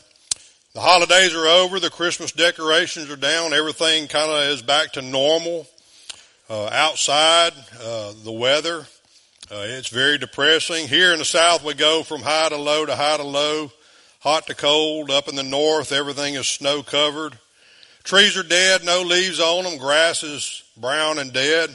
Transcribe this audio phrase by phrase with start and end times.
[0.74, 1.78] The holidays are over.
[1.78, 3.52] The Christmas decorations are down.
[3.52, 5.68] Everything kind of is back to normal.
[6.50, 8.84] Uh, outside, uh, the weather,
[9.50, 10.88] uh, it's very depressing.
[10.88, 13.70] Here in the South, we go from high to low to high to low,
[14.20, 15.10] hot to cold.
[15.10, 17.38] Up in the North, everything is snow covered.
[18.02, 19.78] Trees are dead, no leaves on them.
[19.78, 21.70] Grass is brown and dead.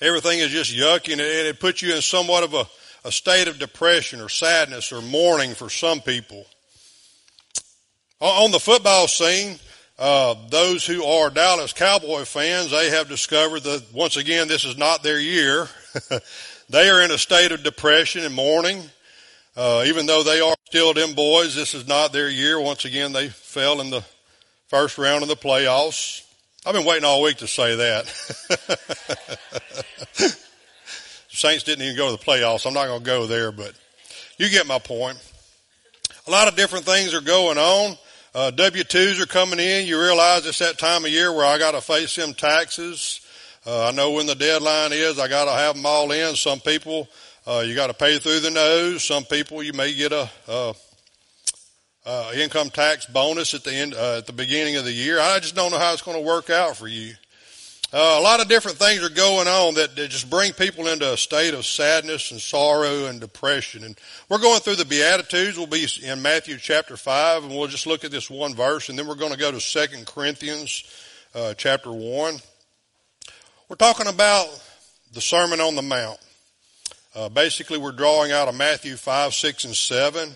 [0.00, 2.66] Everything is just yucky, and it, it puts you in somewhat of a
[3.04, 6.46] a state of depression or sadness or mourning for some people.
[8.20, 9.58] On the football scene,
[9.98, 14.78] uh, those who are Dallas Cowboy fans, they have discovered that once again this is
[14.78, 15.68] not their year.
[16.70, 18.82] they are in a state of depression and mourning.
[19.56, 22.58] Uh, even though they are still them boys, this is not their year.
[22.58, 24.02] Once again, they fell in the
[24.66, 26.22] first round of the playoffs.
[26.66, 28.06] I've been waiting all week to say that.
[31.44, 32.66] Saints didn't even go to the playoffs.
[32.66, 33.74] I'm not going to go there, but
[34.38, 35.18] you get my point.
[36.26, 37.98] A lot of different things are going on.
[38.34, 39.86] Uh, W-2s are coming in.
[39.86, 43.20] You realize it's that time of year where I got to face them taxes.
[43.66, 45.18] Uh, I know when the deadline is.
[45.18, 46.34] I got to have them all in.
[46.34, 47.10] Some people,
[47.46, 49.04] uh, you got to pay through the nose.
[49.04, 50.74] Some people, you may get a, a,
[52.06, 55.20] a income tax bonus at the end, uh, at the beginning of the year.
[55.20, 57.12] I just don't know how it's going to work out for you.
[57.96, 61.12] Uh, a lot of different things are going on that, that just bring people into
[61.12, 63.84] a state of sadness and sorrow and depression.
[63.84, 63.96] And
[64.28, 65.56] we're going through the Beatitudes.
[65.56, 68.98] We'll be in Matthew chapter 5, and we'll just look at this one verse, and
[68.98, 70.82] then we're going to go to 2 Corinthians
[71.36, 72.38] uh, chapter 1.
[73.68, 74.48] We're talking about
[75.12, 76.18] the Sermon on the Mount.
[77.14, 80.30] Uh, basically, we're drawing out of Matthew 5, 6, and 7.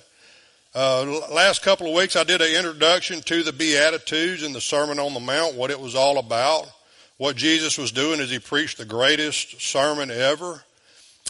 [0.76, 5.00] Uh, last couple of weeks, I did an introduction to the Beatitudes and the Sermon
[5.00, 6.72] on the Mount, what it was all about.
[7.18, 10.62] What Jesus was doing is he preached the greatest sermon ever.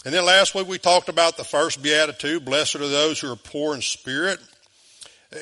[0.05, 3.35] And then last week we talked about the first beatitude, blessed are those who are
[3.35, 4.39] poor in spirit.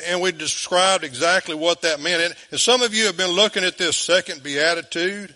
[0.07, 2.21] And we described exactly what that meant.
[2.21, 5.35] And, and some of you have been looking at this second beatitude,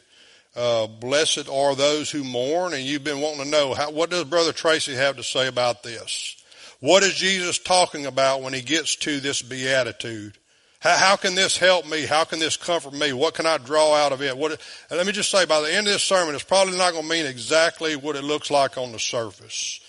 [0.55, 4.25] uh, blessed are those who mourn, and you've been wanting to know, how, what does
[4.25, 6.41] Brother Tracey have to say about this?
[6.79, 10.37] What is Jesus talking about when he gets to this beatitude?
[10.81, 12.07] How, how, can this help me?
[12.07, 13.13] How can this comfort me?
[13.13, 14.35] What can I draw out of it?
[14.35, 14.59] What,
[14.89, 17.09] let me just say, by the end of this sermon, it's probably not going to
[17.09, 19.79] mean exactly what it looks like on the surface.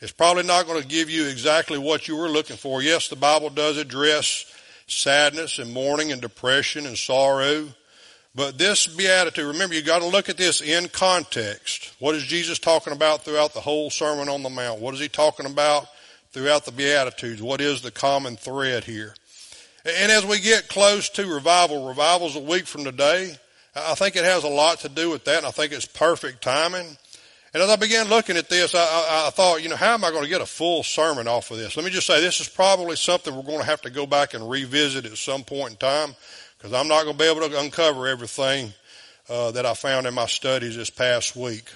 [0.00, 2.82] It's probably not going to give you exactly what you were looking for.
[2.82, 4.44] Yes, the Bible does address
[4.88, 7.68] sadness and mourning and depression and sorrow.
[8.34, 11.94] But this beatitude, remember, you've got to look at this in context.
[12.00, 14.80] What is Jesus talking about throughout the whole Sermon on the Mount?
[14.80, 15.86] What is he talking about
[16.32, 17.40] throughout the Beatitudes?
[17.40, 19.14] What is the common thread here?
[19.84, 23.34] And as we get close to revival, revival's a week from today.
[23.74, 26.42] I think it has a lot to do with that, and I think it's perfect
[26.42, 26.98] timing.
[27.54, 30.04] And as I began looking at this, I, I, I, thought, you know, how am
[30.04, 31.76] I going to get a full sermon off of this?
[31.76, 34.34] Let me just say, this is probably something we're going to have to go back
[34.34, 36.14] and revisit at some point in time,
[36.58, 38.72] because I'm not going to be able to uncover everything
[39.28, 41.70] uh, that I found in my studies this past week.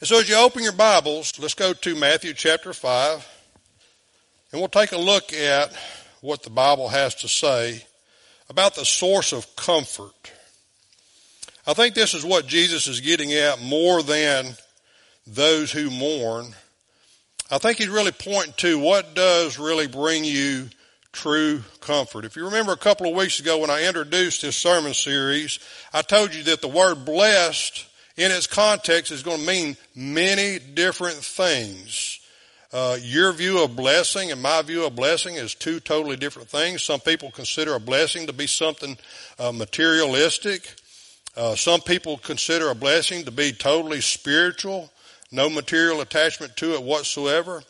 [0.00, 3.28] And so as you open your Bibles, let's go to Matthew chapter 5,
[4.50, 5.72] and we'll take a look at
[6.24, 7.84] what the Bible has to say
[8.48, 10.32] about the source of comfort.
[11.66, 14.46] I think this is what Jesus is getting at more than
[15.26, 16.54] those who mourn.
[17.50, 20.70] I think he's really pointing to what does really bring you
[21.12, 22.24] true comfort.
[22.24, 25.58] If you remember a couple of weeks ago when I introduced this sermon series,
[25.92, 27.84] I told you that the word blessed
[28.16, 32.18] in its context is going to mean many different things.
[32.74, 36.82] Uh, your view of blessing and my view of blessing is two totally different things.
[36.82, 38.98] Some people consider a blessing to be something
[39.38, 40.74] uh, materialistic.
[41.36, 44.90] Uh, some people consider a blessing to be totally spiritual,
[45.30, 47.62] no material attachment to it whatsoever.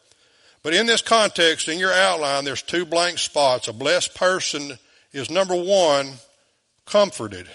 [0.63, 3.69] But in this context, in your outline, there's two blank spots.
[3.69, 4.79] A blessed person
[5.13, 6.15] is number one,
[6.87, 7.47] comforted.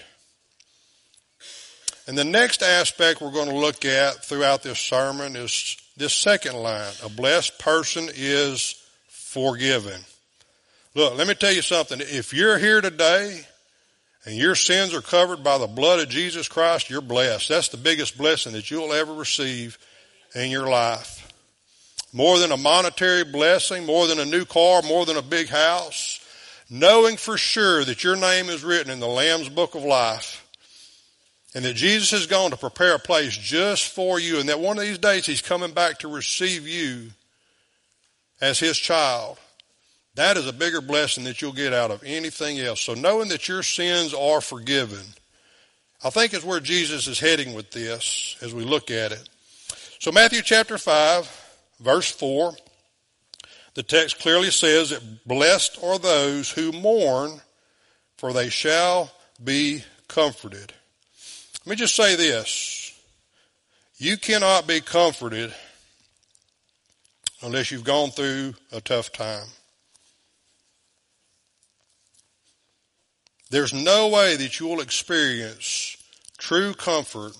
[2.06, 6.56] And the next aspect we're going to look at throughout this sermon is this second
[6.56, 8.74] line, a blessed person is
[9.06, 10.00] forgiven.
[10.94, 12.00] Look, let me tell you something.
[12.00, 13.42] If you're here today
[14.24, 17.50] and your sins are covered by the blood of Jesus Christ, you're blessed.
[17.50, 19.78] That's the biggest blessing that you'll ever receive
[20.34, 21.30] in your life.
[22.12, 26.18] more than a monetary blessing, more than a new car, more than a big house,
[26.68, 30.44] knowing for sure that your name is written in the Lamb's book of life
[31.54, 34.78] and that Jesus has gone to prepare a place just for you and that one
[34.78, 37.10] of these days he's coming back to receive you
[38.40, 39.38] as his child.
[40.14, 42.80] That is a bigger blessing that you'll get out of anything else.
[42.80, 45.04] So knowing that your sins are forgiven,
[46.04, 49.28] I think is where Jesus is heading with this as we look at it.
[49.98, 52.54] So Matthew chapter 5, verse 4,
[53.74, 57.40] the text clearly says that blessed are those who mourn,
[58.16, 59.10] for they shall
[59.42, 60.72] be comforted.
[61.64, 62.98] Let me just say this.
[63.98, 65.54] You cannot be comforted
[67.42, 69.46] unless you've gone through a tough time.
[73.50, 75.96] There's no way that you will experience
[76.38, 77.36] true comfort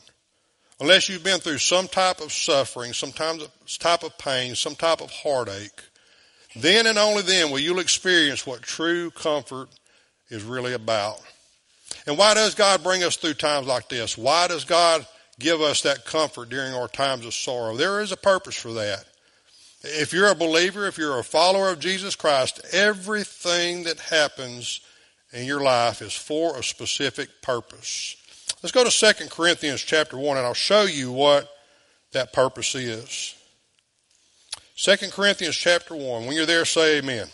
[0.80, 5.10] unless you've been through some type of suffering, some type of pain, some type of
[5.10, 5.82] heartache.
[6.56, 9.68] Then and only then will you experience what true comfort
[10.28, 11.20] is really about.
[12.06, 14.16] And why does God bring us through times like this?
[14.16, 15.06] Why does God
[15.38, 17.76] give us that comfort during our times of sorrow?
[17.76, 19.04] There is a purpose for that.
[19.82, 24.80] If you're a believer, if you're a follower of Jesus Christ, everything that happens
[25.32, 28.16] in your life is for a specific purpose.
[28.62, 31.48] Let's go to 2 Corinthians chapter 1 and I'll show you what
[32.12, 33.34] that purpose is.
[34.76, 36.26] 2 Corinthians chapter 1.
[36.26, 37.28] When you're there, say amen.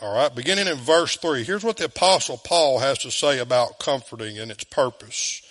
[0.00, 1.42] All right, beginning in verse 3.
[1.42, 5.42] Here's what the apostle Paul has to say about comforting and its purpose.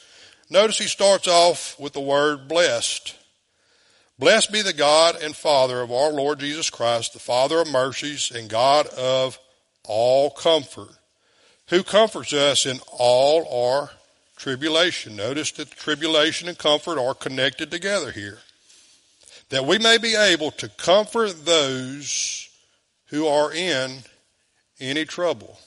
[0.49, 3.17] Notice he starts off with the word blessed.
[4.17, 8.31] Blessed be the God and Father of our Lord Jesus Christ, the Father of mercies
[8.33, 9.37] and God of
[9.83, 10.95] all comfort,
[11.67, 13.91] who comforts us in all our
[14.37, 15.17] tribulation.
[15.17, 18.39] Notice that tribulation and comfort are connected together here.
[19.49, 22.49] That we may be able to comfort those
[23.07, 24.03] who are in
[24.79, 25.59] any trouble.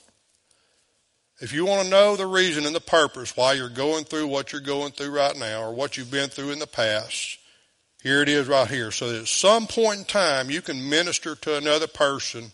[1.40, 4.52] If you want to know the reason and the purpose why you're going through what
[4.52, 7.38] you're going through right now or what you've been through in the past,
[8.02, 8.90] here it is right here.
[8.90, 12.52] So that at some point in time you can minister to another person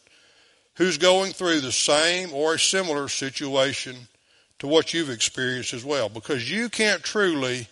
[0.76, 3.96] who's going through the same or a similar situation
[4.58, 6.08] to what you've experienced as well.
[6.08, 7.68] Because you can't truly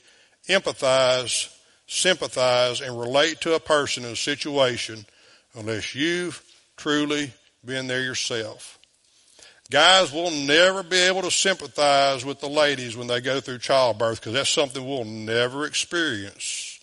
[0.49, 1.55] empathize,
[1.87, 5.07] sympathize, and relate to a person in a situation
[5.55, 6.43] unless you've
[6.77, 7.33] truly
[7.67, 8.79] been there yourself.
[9.71, 14.21] Guys will never be able to sympathize with the ladies when they go through childbirth
[14.21, 16.79] because that's something we'll never experience.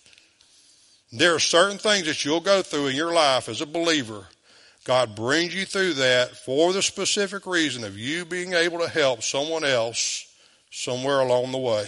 [1.12, 4.26] There are certain things that you'll go through in your life as a believer
[4.84, 9.22] God brings you through that for the specific reason of you being able to help
[9.22, 10.26] someone else
[10.70, 11.86] somewhere along the way.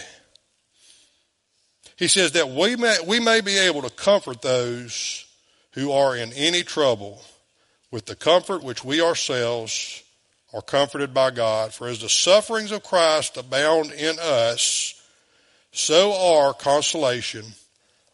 [1.97, 5.25] He says that we may, we may be able to comfort those
[5.73, 7.21] who are in any trouble
[7.95, 10.03] with the comfort which we ourselves
[10.53, 11.73] are comforted by God.
[11.73, 15.01] For as the sufferings of Christ abound in us,
[15.71, 17.45] so our consolation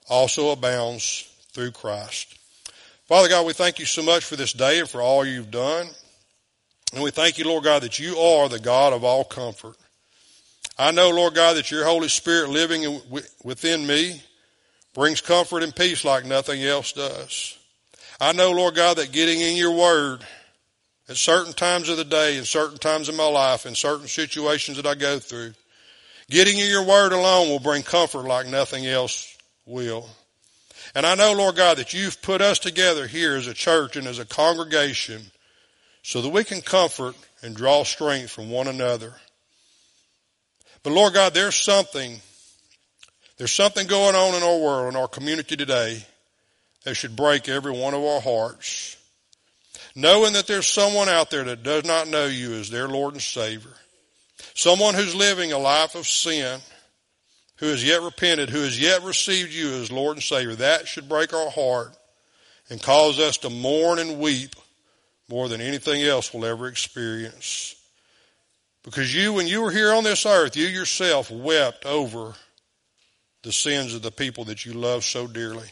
[0.07, 2.37] also abounds through Christ.
[3.07, 5.87] Father God, we thank you so much for this day and for all you've done.
[6.93, 9.77] And we thank you, Lord God, that you are the God of all comfort.
[10.77, 13.01] I know, Lord God, that your Holy Spirit living
[13.43, 14.21] within me
[14.93, 17.57] brings comfort and peace like nothing else does.
[18.21, 20.23] I know, Lord God, that getting in your word
[21.09, 24.77] at certain times of the day and certain times of my life and certain situations
[24.77, 25.53] that I go through,
[26.29, 29.35] getting in your word alone will bring comfort like nothing else
[29.65, 30.07] will.
[30.93, 34.05] And I know, Lord God, that you've put us together here as a church and
[34.05, 35.23] as a congregation
[36.03, 39.15] so that we can comfort and draw strength from one another.
[40.83, 42.21] But Lord God, there's something,
[43.37, 46.05] there's something going on in our world, in our community today
[46.83, 48.97] that should break every one of our hearts.
[49.95, 53.21] Knowing that there's someone out there that does not know you as their Lord and
[53.21, 53.73] Savior.
[54.53, 56.59] Someone who's living a life of sin
[57.57, 61.07] who has yet repented, who has yet received you as Lord and Savior, that should
[61.07, 61.95] break our heart
[62.69, 64.55] and cause us to mourn and weep
[65.29, 67.75] more than anything else we'll ever experience.
[68.83, 72.33] Because you, when you were here on this earth, you yourself wept over
[73.43, 75.69] the sins of the people that you love so dearly.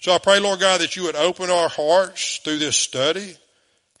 [0.00, 3.34] So I pray, Lord God, that you would open our hearts through this study.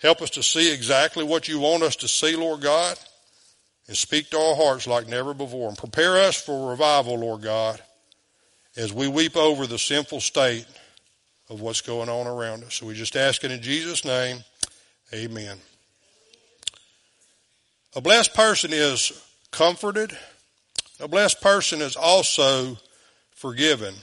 [0.00, 2.98] Help us to see exactly what you want us to see, Lord God
[3.90, 7.82] and speak to our hearts like never before and prepare us for revival, Lord God,
[8.76, 10.64] as we weep over the sinful state
[11.48, 12.76] of what's going on around us.
[12.76, 14.44] So we just ask it in Jesus' name.
[15.12, 15.58] Amen.
[17.96, 19.10] A blessed person is
[19.50, 20.16] comforted.
[21.00, 22.78] A blessed person is also
[23.32, 23.96] forgiven.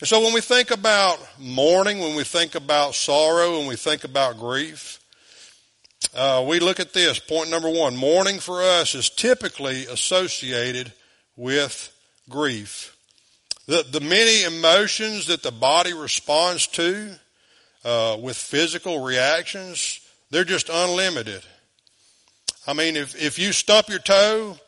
[0.00, 4.04] And so when we think about mourning, when we think about sorrow, when we think
[4.04, 4.98] about grief,
[6.14, 7.18] uh, we look at this.
[7.18, 10.92] Point number one mourning for us is typically associated
[11.36, 11.94] with
[12.30, 12.96] grief.
[13.66, 17.14] The, the many emotions that the body responds to
[17.84, 21.42] uh, with physical reactions, they're just unlimited.
[22.66, 24.58] I mean, if, if you stump your toe,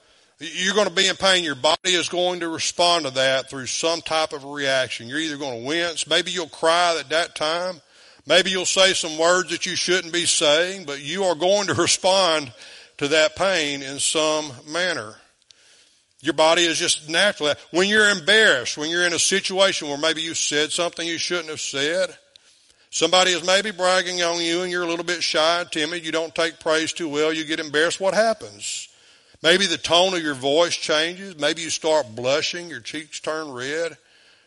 [0.42, 1.44] you're going to be in pain.
[1.44, 5.08] Your body is going to respond to that through some type of reaction.
[5.08, 7.80] You're either going to wince, maybe you'll cry at that time,
[8.26, 11.74] maybe you'll say some words that you shouldn't be saying, but you are going to
[11.80, 12.52] respond
[12.98, 15.14] to that pain in some manner.
[16.20, 17.54] Your body is just natural.
[17.72, 21.48] When you're embarrassed, when you're in a situation where maybe you said something you shouldn't
[21.48, 22.16] have said,
[22.90, 26.12] somebody is maybe bragging on you and you're a little bit shy and timid, you
[26.12, 28.88] don't take praise too well, you get embarrassed, what happens?
[29.42, 31.36] Maybe the tone of your voice changes.
[31.36, 33.96] Maybe you start blushing, your cheeks turn red.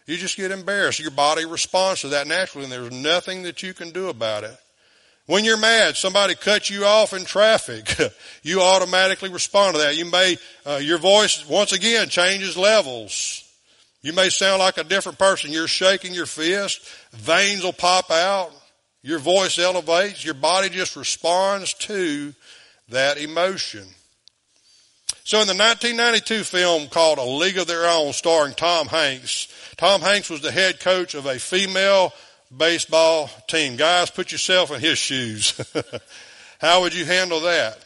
[0.05, 0.99] You just get embarrassed.
[0.99, 4.55] Your body responds to that naturally and there's nothing that you can do about it.
[5.27, 7.97] When you're mad, somebody cuts you off in traffic,
[8.43, 9.97] you automatically respond to that.
[9.97, 13.41] You may, uh, your voice once again changes levels.
[14.03, 15.51] You may sound like a different person.
[15.51, 18.51] You're shaking your fist, veins will pop out,
[19.01, 22.35] your voice elevates, your body just responds to
[22.89, 23.87] that emotion.
[25.25, 30.01] So in the 1992 film called A League of Their Own starring Tom Hanks, Tom
[30.01, 32.13] Hanks was the head coach of a female
[32.55, 33.75] baseball team.
[33.75, 35.59] Guys, put yourself in his shoes.
[36.61, 37.83] How would you handle that?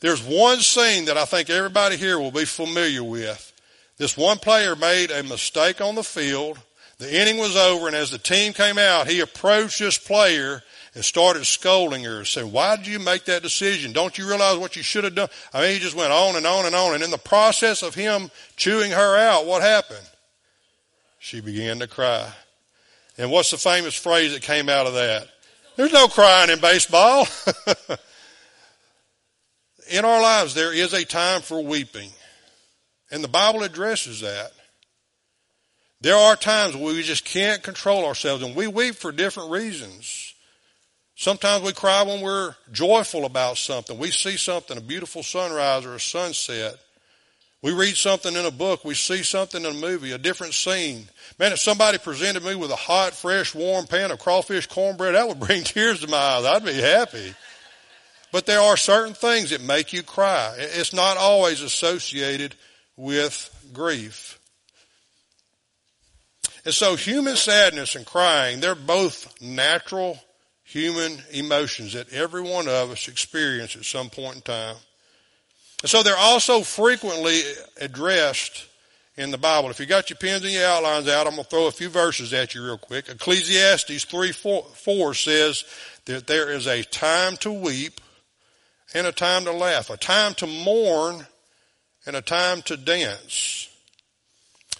[0.00, 3.50] There's one scene that I think everybody here will be familiar with.
[3.96, 6.58] This one player made a mistake on the field.
[6.98, 10.62] The inning was over, and as the team came out, he approached this player
[10.94, 13.92] and started scolding her saying, why did you make that decision?
[13.92, 15.28] Don't you realize what you should have done?
[15.52, 16.94] I mean, he just went on and on and on.
[16.94, 20.08] And in the process of him chewing her out, what happened?
[21.18, 22.30] She began to cry.
[23.18, 25.28] And what's the famous phrase that came out of that?
[25.76, 27.26] There's no crying in baseball.
[29.90, 32.10] in our lives, there is a time for weeping.
[33.10, 34.52] And the Bible addresses that.
[36.00, 40.33] There are times where we just can't control ourselves, and we weep for different reasons.
[41.16, 43.98] Sometimes we cry when we're joyful about something.
[43.98, 46.76] We see something, a beautiful sunrise or a sunset.
[47.62, 51.08] We read something in a book, we see something in a movie, a different scene.
[51.38, 55.26] Man, if somebody presented me with a hot, fresh, warm pan of crawfish cornbread, that
[55.26, 56.44] would bring tears to my eyes.
[56.44, 57.34] I'd be happy.
[58.32, 60.54] But there are certain things that make you cry.
[60.58, 62.54] It's not always associated
[62.96, 64.38] with grief.
[66.66, 70.18] And so human sadness and crying, they're both natural
[70.74, 74.74] human emotions that every one of us experience at some point in time.
[75.82, 77.42] And so they're also frequently
[77.80, 78.66] addressed
[79.16, 79.70] in the Bible.
[79.70, 81.88] If you got your pens and your outlines out, I'm going to throw a few
[81.88, 83.08] verses at you real quick.
[83.08, 85.64] Ecclesiastes 3 4, 4 says
[86.06, 88.00] that there is a time to weep
[88.92, 91.24] and a time to laugh, a time to mourn
[92.04, 93.68] and a time to dance.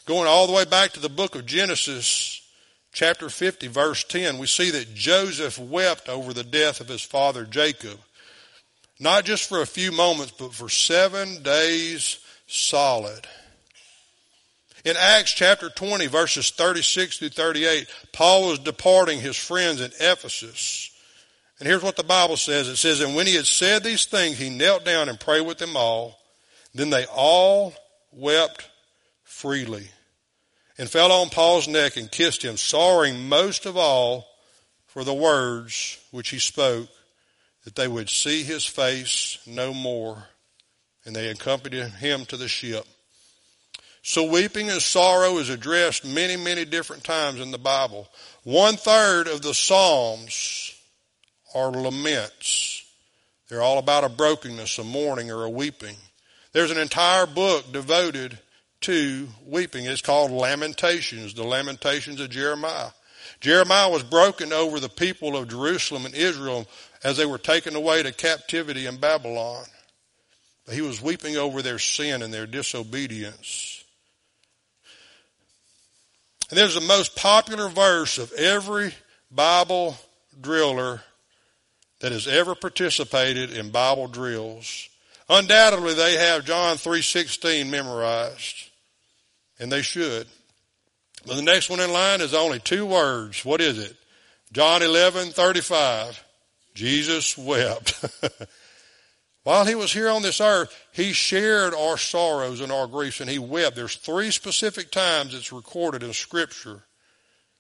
[0.07, 2.44] Going all the way back to the book of Genesis,
[2.95, 7.45] chapter 50, verse 10, we see that Joseph wept over the death of his father
[7.45, 7.99] Jacob.
[8.99, 13.27] Not just for a few moments, but for seven days solid.
[14.85, 20.91] In Acts chapter 20, verses 36 through 38, Paul was departing his friends in Ephesus.
[21.59, 22.69] And here's what the Bible says.
[22.69, 25.59] It says, And when he had said these things, he knelt down and prayed with
[25.59, 26.19] them all.
[26.75, 27.75] Then they all
[28.13, 28.69] wept
[29.25, 29.89] freely
[30.79, 34.27] and fell on Paul's neck and kissed him, sorrowing most of all
[34.87, 36.89] for the words which he spoke
[37.65, 40.25] that they would see his face no more.
[41.05, 42.87] And they accompanied him to the ship.
[44.03, 48.09] So weeping and sorrow is addressed many, many different times in the Bible.
[48.43, 50.75] One third of the Psalms
[51.55, 52.85] are laments.
[53.49, 55.97] They're all about a brokenness, a mourning, or a weeping.
[56.53, 58.39] There's an entire book devoted
[58.85, 59.87] to weeping.
[59.87, 62.91] It's called Lamentations, the Lamentations of Jeremiah.
[63.41, 66.67] Jeremiah was broken over the people of Jerusalem and Israel
[67.03, 69.65] as they were taken away to captivity in Babylon.
[70.71, 73.83] He was weeping over their sin and their disobedience.
[76.51, 78.95] And there's the most popular verse of every
[79.31, 79.97] Bible
[80.39, 81.01] driller
[82.01, 84.91] that has ever participated in Bible drills.
[85.31, 88.71] Undoubtedly they have John 3:16 memorized.
[89.65, 90.27] And they should.
[91.27, 93.47] But the next one in line is only two words.
[93.47, 93.97] What is it?
[94.53, 96.21] John 11:35.
[96.75, 98.05] Jesus wept.
[99.43, 103.31] While he was here on this earth, he shared our sorrows and our griefs and
[103.31, 103.75] he wept.
[103.75, 106.83] There's three specific times it's recorded in scripture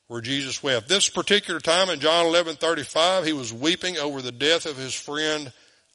[0.09, 0.91] where Jesus wept.
[0.91, 5.51] This particular time in John 11:35, he was weeping over the death of his friend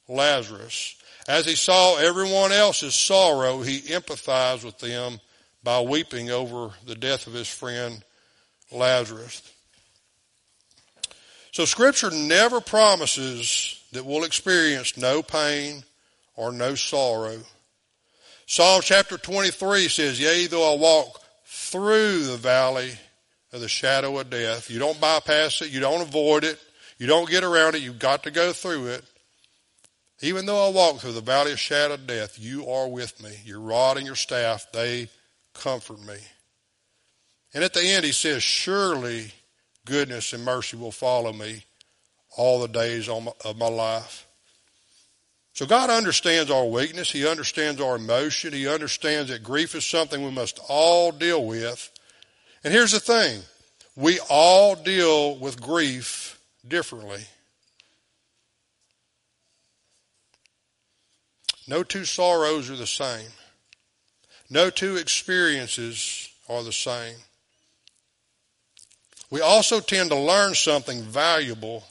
[0.08, 0.96] Lazarus.
[1.28, 5.22] As he saw everyone else's sorrow, he empathized with them
[5.70, 8.04] by weeping over the death of his friend
[8.72, 9.54] Lazarus.
[11.52, 15.84] So scripture never promises that we'll experience no pain
[16.36, 17.38] or no sorrow.
[18.48, 22.94] Psalm chapter 23 says, Yea, though I walk through the valley
[23.54, 24.72] of the shadow of death.
[24.72, 25.70] You don't bypass it.
[25.70, 26.58] You don't avoid it.
[26.98, 27.84] You don't get around it.
[27.84, 29.04] You've got to go through it.
[30.22, 33.38] Even though I walk through the valley of shadow of death, you are with me.
[33.46, 35.10] Your rod and your staff, they
[35.60, 36.18] comfort me.
[37.54, 39.32] And at the end, he says, Surely
[39.86, 41.64] goodness and mercy will follow me
[42.38, 44.28] all the days of my life.
[45.54, 47.12] So God understands our weakness.
[47.12, 48.54] He understands our emotion.
[48.54, 51.92] He understands that grief is something we must all deal with.
[52.64, 53.42] And here's the thing.
[53.96, 57.24] We all deal with grief differently.
[61.68, 63.28] No two sorrows are the same.
[64.50, 67.16] No two experiences are the same.
[69.30, 71.84] We also tend to learn something valuable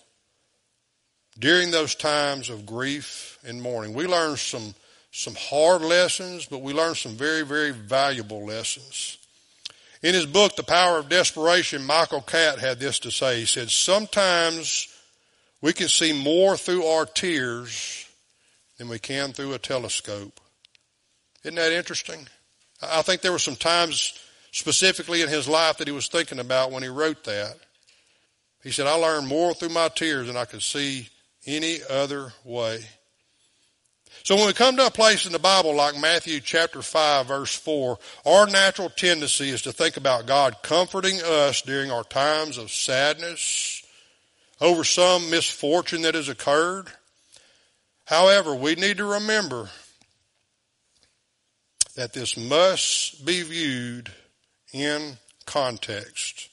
[1.38, 3.94] during those times of grief and mourning.
[3.94, 4.74] We learn some,
[5.12, 9.18] some hard lessons, but we learn some very, very valuable lessons.
[10.02, 13.40] In his book, The Power of Desperation, Michael Catt had this to say.
[13.40, 14.88] He said, Sometimes
[15.60, 18.08] we can see more through our tears
[18.78, 20.40] than we can through a telescope.
[21.44, 22.28] Isn't that interesting?
[22.82, 24.18] I think there were some times
[24.52, 27.56] specifically in his life that he was thinking about when he wrote that.
[28.62, 31.08] He said, I learned more through my tears than I could see
[31.47, 32.85] any other way.
[34.25, 37.54] So when we come to a place in the Bible like Matthew chapter 5 verse
[37.56, 42.70] 4, our natural tendency is to think about God comforting us during our times of
[42.70, 43.82] sadness
[44.61, 46.88] over some misfortune that has occurred.
[48.04, 49.71] However, we need to remember
[51.99, 54.08] that this must be viewed
[54.73, 56.49] in context.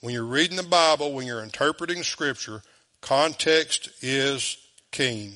[0.00, 2.60] When you're reading the Bible, when you're interpreting Scripture,
[3.00, 4.56] context is
[4.90, 5.34] king.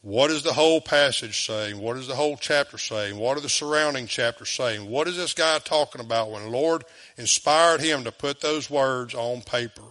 [0.00, 1.78] What is the whole passage saying?
[1.78, 3.18] What is the whole chapter saying?
[3.18, 4.88] What are the surrounding chapters saying?
[4.88, 6.84] What is this guy talking about when the Lord
[7.18, 9.82] inspired him to put those words on paper?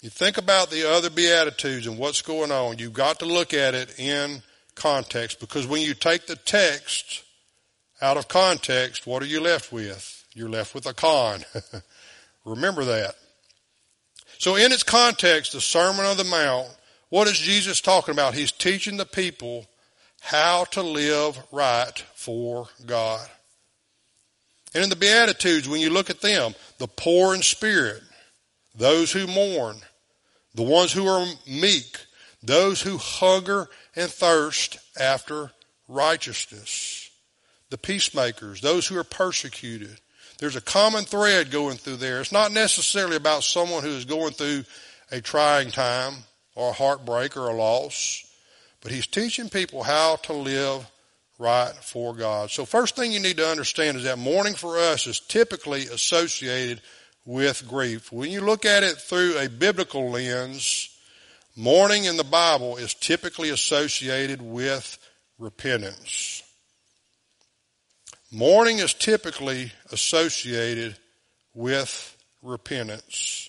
[0.00, 2.78] You think about the other Beatitudes and what's going on.
[2.78, 4.42] You've got to look at it in
[4.80, 7.22] context because when you take the text
[8.02, 10.24] out of context, what are you left with?
[10.34, 11.44] You're left with a con.
[12.44, 13.14] Remember that.
[14.38, 16.68] So in its context, the Sermon on the Mount,
[17.10, 18.34] what is Jesus talking about?
[18.34, 19.66] He's teaching the people
[20.20, 23.28] how to live right for God.
[24.74, 28.02] And in the Beatitudes, when you look at them, the poor in spirit,
[28.74, 29.76] those who mourn,
[30.54, 31.98] the ones who are meek,
[32.42, 35.52] those who hunger and thirst after
[35.88, 37.10] righteousness,
[37.70, 40.00] the peacemakers, those who are persecuted,
[40.38, 42.20] there's a common thread going through there.
[42.20, 44.64] It's not necessarily about someone who is going through
[45.10, 46.14] a trying time
[46.54, 48.24] or a heartbreak or a loss,
[48.80, 50.90] but he's teaching people how to live
[51.38, 52.50] right for God.
[52.50, 56.80] So first thing you need to understand is that mourning for us is typically associated
[57.24, 58.10] with grief.
[58.10, 60.88] When you look at it through a biblical lens,
[61.56, 64.98] mourning in the Bible is typically associated with
[65.38, 66.42] repentance.
[68.32, 70.96] Mourning is typically associated
[71.54, 73.48] with repentance.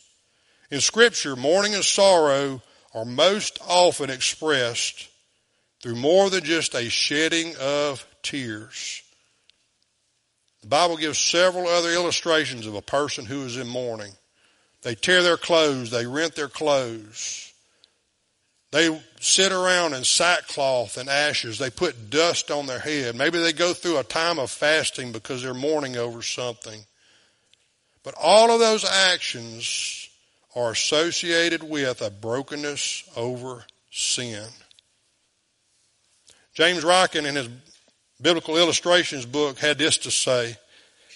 [0.72, 2.62] In Scripture, mourning and sorrow
[2.94, 5.10] are most often expressed
[5.82, 9.04] through more than just a shedding of tears.
[10.62, 14.12] The Bible gives several other illustrations of a person who is in mourning.
[14.84, 17.51] They tear their clothes, they rent their clothes.
[18.72, 21.60] They sit around in sackcloth and ashes.
[21.60, 23.16] They put dust on their head.
[23.16, 26.86] Maybe they go through a time of fasting because they're mourning over something.
[28.04, 30.10] But all of those actions
[30.56, 34.48] are associated with a brokenness over sin.
[36.54, 37.50] James Ryken in his
[38.22, 40.56] Biblical Illustrations book had this to say.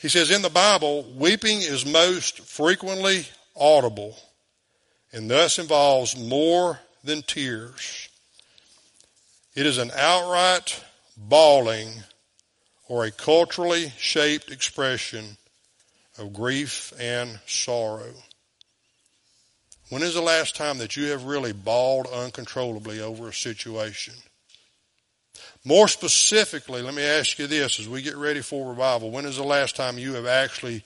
[0.01, 4.17] He says, in the Bible, weeping is most frequently audible
[5.11, 8.09] and thus involves more than tears.
[9.55, 10.83] It is an outright
[11.15, 11.89] bawling
[12.87, 15.37] or a culturally shaped expression
[16.17, 18.13] of grief and sorrow.
[19.89, 24.15] When is the last time that you have really bawled uncontrollably over a situation?
[25.63, 29.11] More specifically, let me ask you this as we get ready for revival.
[29.11, 30.83] When is the last time you have actually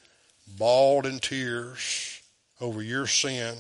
[0.58, 2.22] bawled in tears
[2.60, 3.56] over your sin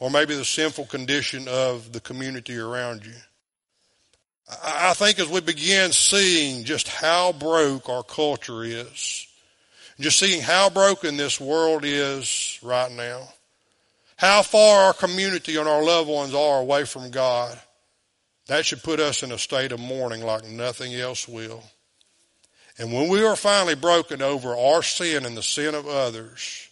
[0.00, 3.14] or maybe the sinful condition of the community around you.
[4.62, 9.26] I think as we begin seeing just how broke our culture is,
[10.00, 13.28] just seeing how broken this world is right now,
[14.16, 17.58] how far our community and our loved ones are away from God,
[18.46, 21.62] that should put us in a state of mourning like nothing else will.
[22.78, 26.68] And when we are finally broken over our sin and the sin of others,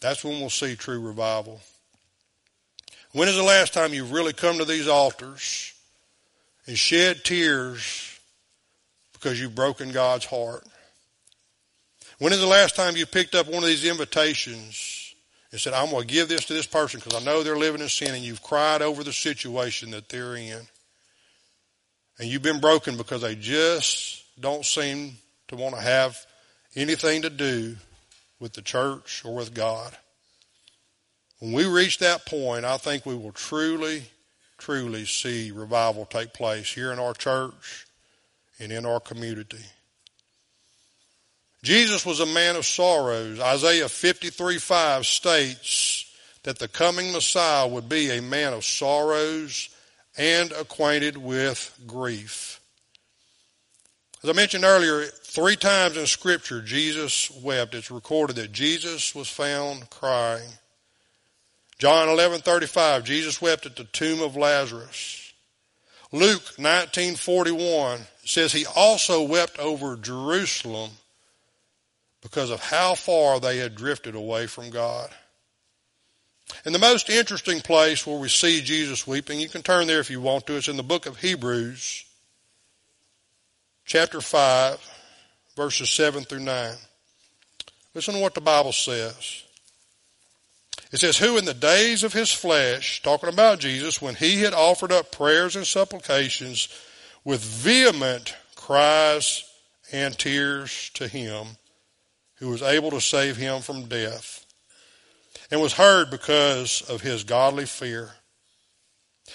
[0.00, 1.60] that's when we'll see true revival.
[3.12, 5.72] When is the last time you've really come to these altars
[6.66, 8.20] and shed tears
[9.14, 10.64] because you've broken God's heart?
[12.18, 15.14] When is the last time you picked up one of these invitations
[15.52, 17.80] and said, I'm going to give this to this person because I know they're living
[17.80, 20.60] in sin and you've cried over the situation that they're in?
[22.18, 25.16] And you've been broken because they just don't seem
[25.48, 26.18] to want to have
[26.74, 27.76] anything to do
[28.40, 29.96] with the church or with God.
[31.40, 34.02] When we reach that point, I think we will truly,
[34.58, 37.86] truly see revival take place here in our church
[38.58, 39.64] and in our community.
[41.62, 43.40] Jesus was a man of sorrows.
[43.40, 46.12] Isaiah 53 5 states
[46.44, 49.68] that the coming Messiah would be a man of sorrows
[50.16, 52.60] and acquainted with grief.
[54.22, 57.74] As I mentioned earlier, three times in Scripture, Jesus wept.
[57.74, 60.48] It's recorded that Jesus was found crying.
[61.78, 65.32] John 11:35 Jesus wept at the tomb of Lazarus.
[66.10, 70.90] Luke 19:41 says he also wept over Jerusalem
[72.20, 75.10] because of how far they had drifted away from God.
[76.64, 80.10] And the most interesting place where we see Jesus weeping, you can turn there if
[80.10, 82.04] you want to, it's in the book of Hebrews,
[83.84, 84.80] chapter 5,
[85.56, 86.74] verses 7 through 9.
[87.94, 89.42] Listen to what the Bible says.
[90.90, 94.54] It says, Who in the days of his flesh, talking about Jesus, when he had
[94.54, 96.68] offered up prayers and supplications
[97.24, 99.44] with vehement cries
[99.92, 101.46] and tears to him,
[102.36, 104.46] who was able to save him from death,
[105.50, 108.12] and was heard because of his godly fear.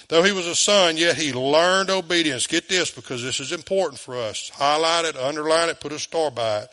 [0.10, 2.48] Though he was a son, yet he learned obedience.
[2.48, 4.50] Get this because this is important for us.
[4.50, 6.70] Highlight it, underline it, put a star by it.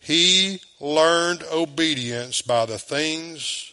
[0.00, 3.72] He learned obedience by the things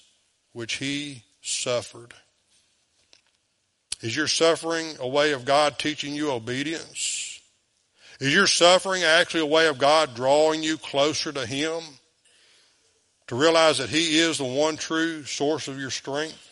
[0.56, 2.14] which he suffered.
[4.00, 7.42] Is your suffering a way of God teaching you obedience?
[8.22, 11.82] Is your suffering actually a way of God drawing you closer to Him?
[13.28, 16.50] To realize that He is the one true source of your strength?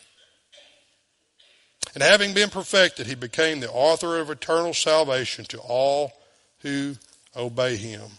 [1.94, 6.12] And having been perfected, He became the author of eternal salvation to all
[6.58, 6.96] who
[7.34, 8.10] obey Him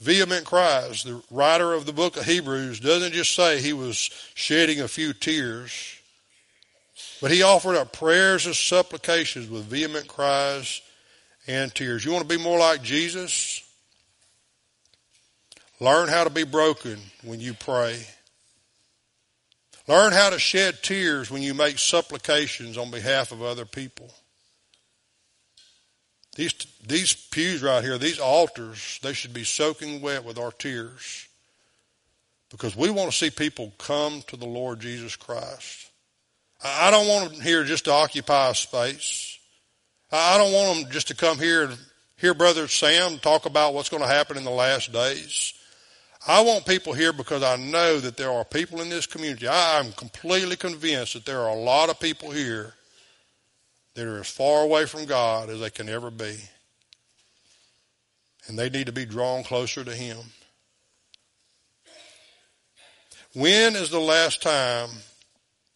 [0.00, 1.04] vehement cries.
[1.04, 5.12] The writer of the book of Hebrews doesn't just say he was shedding a few
[5.12, 5.96] tears,
[7.20, 10.80] but he offered up prayers and supplications with vehement cries
[11.46, 12.04] and tears.
[12.04, 13.62] You want to be more like Jesus?
[15.80, 18.06] Learn how to be broken when you pray.
[19.86, 24.10] Learn how to shed tears when you make supplications on behalf of other people.
[26.40, 26.54] These,
[26.86, 31.28] these pews right here, these altars, they should be soaking wet with our tears
[32.50, 35.90] because we want to see people come to the Lord Jesus Christ.
[36.64, 39.38] I don't want them here just to occupy a space.
[40.10, 41.78] I don't want them just to come here and
[42.16, 45.52] hear Brother Sam talk about what's going to happen in the last days.
[46.26, 49.46] I want people here because I know that there are people in this community.
[49.46, 52.72] I'm completely convinced that there are a lot of people here
[53.94, 56.36] that are as far away from God as they can ever be.
[58.46, 60.18] And they need to be drawn closer to Him.
[63.34, 64.88] When is the last time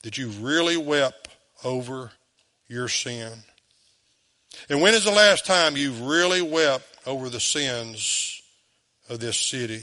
[0.02, 1.28] that you really wept
[1.62, 2.10] over
[2.68, 3.32] your sin?
[4.68, 8.42] And when is the last time you've really wept over the sins
[9.08, 9.82] of this city?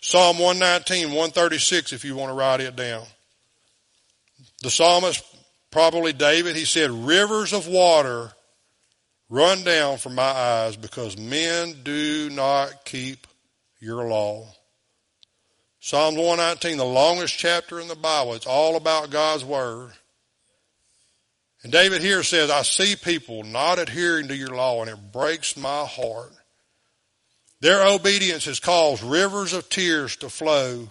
[0.00, 3.04] Psalm 119, 136, if you want to write it down.
[4.62, 5.24] The psalmist
[5.74, 8.30] probably David, he said, Rivers of water
[9.28, 13.26] run down from my eyes because men do not keep
[13.80, 14.46] your law.
[15.80, 18.34] Psalms 119, the longest chapter in the Bible.
[18.34, 19.90] It's all about God's Word.
[21.64, 25.56] And David here says, I see people not adhering to your law and it breaks
[25.56, 26.30] my heart.
[27.60, 30.88] Their obedience has caused rivers of tears to flow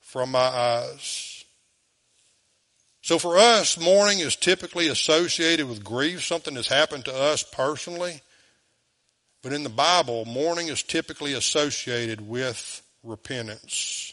[0.00, 1.35] from my eyes.
[3.06, 8.20] So for us, mourning is typically associated with grief, something that's happened to us personally.
[9.44, 14.12] But in the Bible, mourning is typically associated with repentance.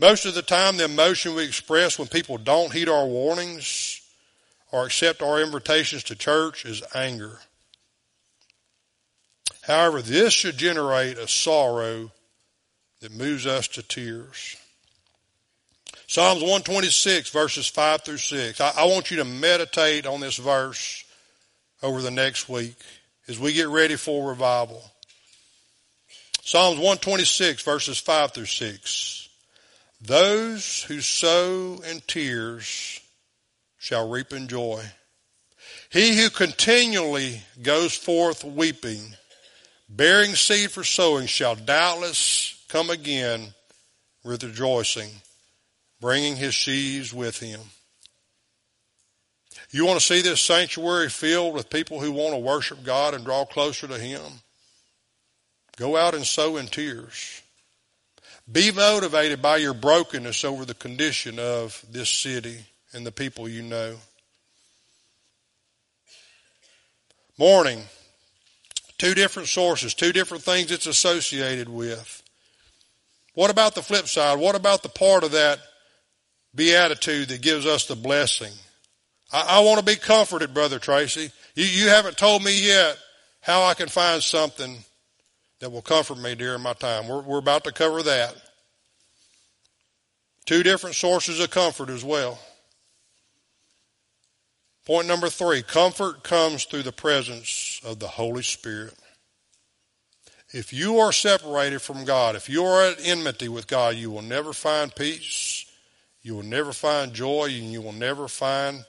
[0.00, 4.00] Most of the time, the emotion we express when people don't heed our warnings
[4.72, 7.38] or accept our invitations to church is anger.
[9.60, 12.10] However, this should generate a sorrow
[13.02, 14.56] that moves us to tears.
[16.12, 18.60] Psalms 126 verses 5 through 6.
[18.60, 21.06] I, I, want you to meditate on this verse
[21.82, 22.76] over the next week
[23.28, 24.82] as we get ready for revival.
[26.42, 29.28] Psalms 126 verses 5 through 6.
[30.02, 33.00] Those who sow in tears
[33.78, 34.84] shall reap in joy.
[35.88, 39.14] He who continually goes forth weeping,
[39.88, 43.54] bearing seed for sowing, shall doubtless come again
[44.22, 45.08] with rejoicing,
[46.02, 47.60] bringing his sheaves with him.
[49.72, 53.24] You want to see this sanctuary filled with people who want to worship God and
[53.24, 54.20] draw closer to Him?
[55.78, 57.40] Go out and sow in tears.
[58.50, 62.58] Be motivated by your brokenness over the condition of this city
[62.92, 63.96] and the people you know.
[67.38, 67.84] Mourning.
[68.98, 72.22] Two different sources, two different things it's associated with.
[73.32, 74.38] What about the flip side?
[74.38, 75.58] What about the part of that
[76.54, 78.52] beatitude that gives us the blessing?
[79.32, 81.30] I, I want to be comforted, Brother Tracey.
[81.54, 82.98] You, you haven't told me yet
[83.40, 84.78] how I can find something
[85.60, 87.08] that will comfort me during my time.
[87.08, 88.34] We're, we're about to cover that.
[90.44, 92.38] Two different sources of comfort as well.
[94.84, 98.94] Point number three comfort comes through the presence of the Holy Spirit.
[100.52, 104.22] If you are separated from God, if you are at enmity with God, you will
[104.22, 105.64] never find peace,
[106.22, 108.84] you will never find joy, and you will never find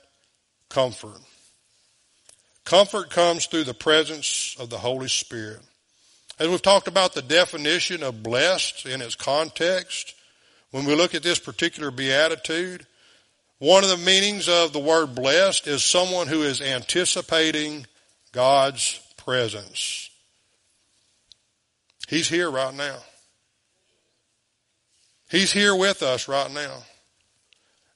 [0.70, 1.20] comfort.
[2.66, 5.62] Comfort comes through the presence of the Holy Spirit.
[6.40, 10.16] As we've talked about the definition of blessed in its context,
[10.72, 12.86] when we look at this particular beatitude,
[13.60, 17.86] one of the meanings of the word blessed is someone who is anticipating
[18.32, 20.10] God's presence.
[22.08, 22.98] He's here right now.
[25.30, 26.84] He's here with us right now.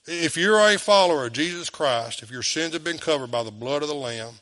[0.08, 3.52] If you're a follower of Jesus Christ, if your sins have been covered by the
[3.52, 4.34] blood of the Lamb,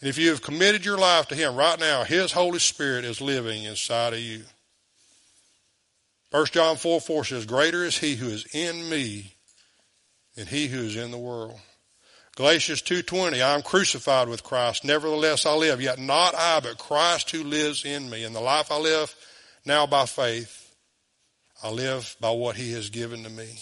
[0.00, 3.20] and if you have committed your life to Him right now, His Holy Spirit is
[3.20, 4.44] living inside of you.
[6.30, 9.34] 1 John 4 4 says, Greater is He who is in me
[10.38, 11.58] than he who is in the world.
[12.36, 14.84] Galatians 2.20, I am crucified with Christ.
[14.84, 15.82] Nevertheless I live.
[15.82, 18.22] Yet not I, but Christ who lives in me.
[18.22, 19.12] And the life I live
[19.66, 20.72] now by faith,
[21.60, 23.58] I live by what he has given to me.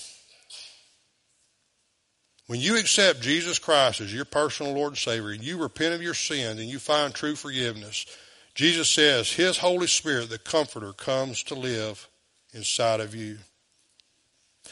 [2.47, 6.03] When you accept Jesus Christ as your personal Lord and Savior, and you repent of
[6.03, 8.07] your sins and you find true forgiveness,
[8.55, 12.09] Jesus says His Holy Spirit, the Comforter, comes to live
[12.53, 13.39] inside of you.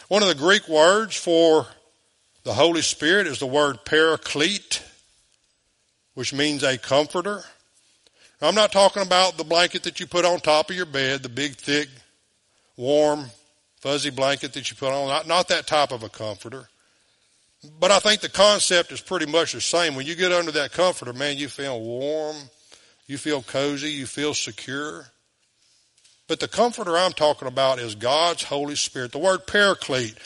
[0.08, 1.66] One of the Greek words for
[2.44, 4.82] the Holy Spirit is the word paraclete,
[6.14, 7.42] which means a comforter.
[8.40, 11.28] I'm not talking about the blanket that you put on top of your bed, the
[11.28, 11.88] big, thick,
[12.76, 13.26] warm,
[13.80, 15.08] fuzzy blanket that you put on.
[15.08, 16.68] Not, not that type of a comforter.
[17.78, 19.94] But I think the concept is pretty much the same.
[19.94, 22.36] When you get under that comforter, man, you feel warm,
[23.06, 25.06] you feel cozy, you feel secure.
[26.26, 29.12] But the comforter I'm talking about is God's Holy Spirit.
[29.12, 30.16] The word paraclete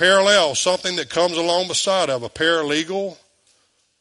[0.00, 3.18] Parallel, something that comes along beside of a paralegal,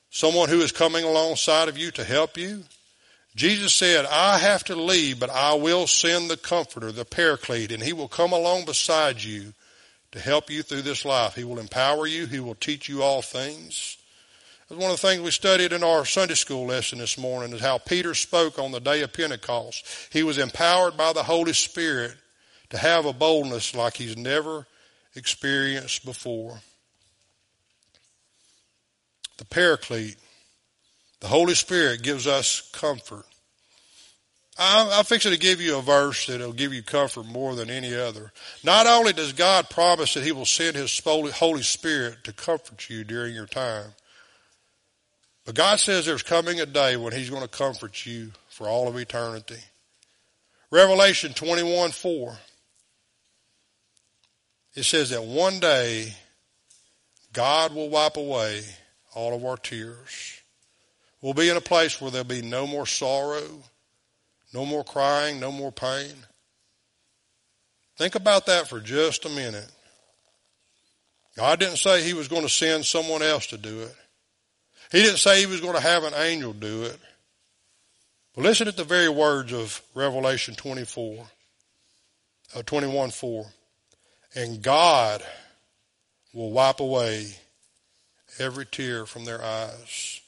[0.09, 2.63] someone who is coming alongside of you to help you.
[3.35, 7.83] Jesus said, I have to leave, but I will send the comforter, the paraclete, and
[7.83, 9.53] he will come along beside you
[10.11, 11.35] to help you through this life.
[11.35, 12.25] He will empower you.
[12.25, 13.97] He will teach you all things.
[14.69, 17.79] One of the things we studied in our Sunday school lesson this morning is how
[17.79, 19.83] Peter spoke on the day of Pentecost.
[20.11, 22.15] He was empowered by the Holy Spirit
[22.69, 24.67] to have a boldness like he's never
[25.15, 26.61] experienced before.
[29.37, 30.17] The Paraclete,
[31.19, 33.25] the Holy Spirit gives us comfort.
[34.61, 38.31] I'm fixing to give you a verse that'll give you comfort more than any other.
[38.63, 43.05] Not only does God promise that He will send His Holy Spirit to comfort you
[43.05, 43.93] during your time,
[45.45, 48.87] but God says there's coming a day when He's going to comfort you for all
[48.89, 49.63] of eternity.
[50.71, 52.37] Revelation 21 4
[54.75, 56.13] it says that one day
[57.33, 58.63] God will wipe away
[59.13, 60.41] all of our tears.
[61.21, 63.63] We'll be in a place where there'll be no more sorrow,
[64.53, 66.13] no more crying, no more pain.
[67.97, 69.69] Think about that for just a minute.
[71.35, 73.95] God didn't say he was going to send someone else to do it.
[74.91, 76.97] He didn't say he was going to have an angel do it.
[78.35, 81.27] But listen to the very words of Revelation 24.
[82.55, 83.45] uh, 21 4.
[84.35, 85.23] And God
[86.33, 87.27] will wipe away
[88.37, 90.18] every tear from their eyes.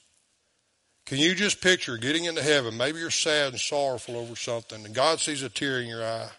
[1.11, 2.77] Can you just picture getting into heaven?
[2.77, 6.29] Maybe you're sad and sorrowful over something, and God sees a tear in your eye.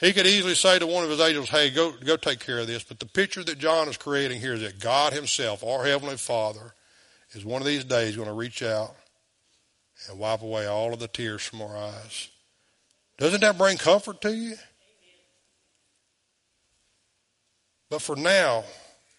[0.00, 2.66] He could easily say to one of his angels, hey, go, go take care of
[2.66, 2.82] this.
[2.82, 6.74] But the picture that John is creating here is that God himself, our Heavenly Father,
[7.30, 8.92] is one of these days going to reach out
[10.08, 12.28] and wipe away all of the tears from our eyes.
[13.18, 14.56] Doesn't that bring comfort to you?
[17.88, 18.64] But for now,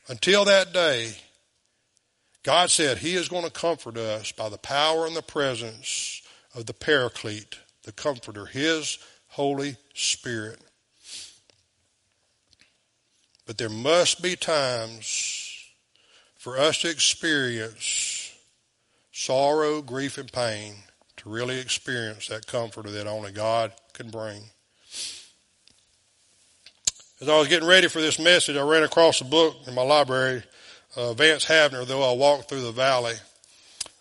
[0.10, 1.14] until that day,
[2.44, 6.22] God said He is going to comfort us by the power and the presence
[6.56, 10.60] of the Paraclete, the Comforter, His Holy Spirit.
[13.46, 15.42] But there must be times
[16.36, 18.34] for us to experience
[19.12, 20.76] sorrow, grief, and pain
[21.18, 24.42] to really experience that comfort that only God can bring.
[27.20, 29.84] As I was getting ready for this message, I ran across a book in my
[29.84, 30.42] library,
[30.96, 33.16] uh, Vance Havner, though I walked through the valley.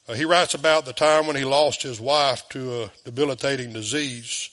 [0.08, 4.50] Uh, he writes about the time when he lost his wife to a debilitating disease.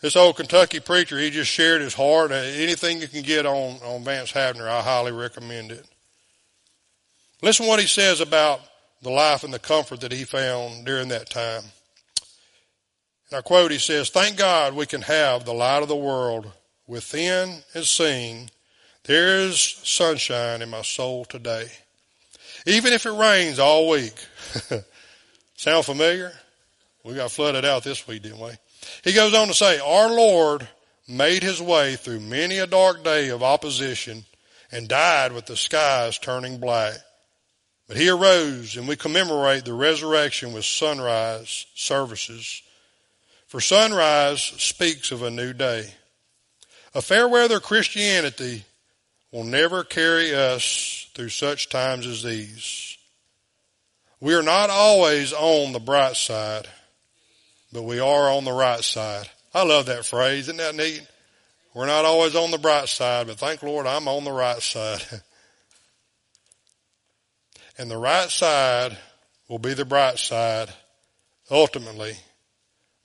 [0.00, 2.30] This old Kentucky preacher, he just shared his heart.
[2.30, 5.84] Uh, anything you can get on, on Vance Havner, I highly recommend it.
[7.42, 8.60] Listen what he says about
[9.02, 11.62] the life and the comfort that he found during that time.
[13.30, 16.50] And I quote, he says, Thank God we can have the light of the world
[16.86, 18.50] within and sing,
[19.08, 21.66] There is sunshine in my soul today.
[22.66, 24.12] Even if it rains all week.
[25.56, 26.30] Sound familiar?
[27.04, 28.50] We got flooded out this week, didn't we?
[29.02, 30.68] He goes on to say, Our Lord
[31.08, 34.26] made his way through many a dark day of opposition
[34.70, 36.98] and died with the skies turning black.
[37.86, 42.60] But he arose and we commemorate the resurrection with sunrise services.
[43.46, 45.94] For sunrise speaks of a new day.
[46.94, 48.64] A fair weather Christianity
[49.32, 52.96] will never carry us through such times as these.
[54.20, 56.68] We are not always on the bright side
[57.72, 59.28] but we are on the right side.
[59.54, 60.44] I love that phrase.
[60.48, 61.06] Isn't that neat?
[61.74, 65.02] We're not always on the bright side, but thank Lord I'm on the right side.
[67.78, 68.96] and the right side
[69.48, 70.70] will be the bright side
[71.50, 72.14] ultimately,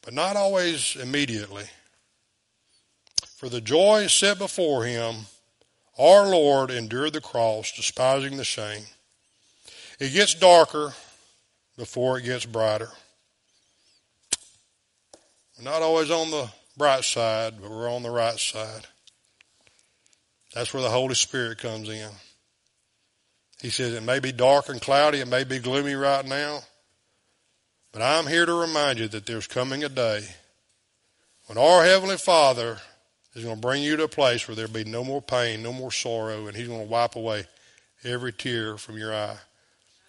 [0.01, 1.65] but not always immediately.
[3.35, 5.15] For the joy set before him,
[5.97, 8.83] our Lord endured the cross, despising the shame.
[9.99, 10.93] It gets darker
[11.77, 12.89] before it gets brighter.
[15.57, 18.87] We're not always on the bright side, but we're on the right side.
[20.53, 22.09] That's where the Holy Spirit comes in.
[23.61, 26.59] He says it may be dark and cloudy, it may be gloomy right now,
[27.91, 30.27] but I'm here to remind you that there's coming a day
[31.45, 32.79] when our Heavenly Father
[33.35, 35.73] is going to bring you to a place where there'll be no more pain, no
[35.73, 37.45] more sorrow, and He's going to wipe away
[38.03, 39.37] every tear from your eye.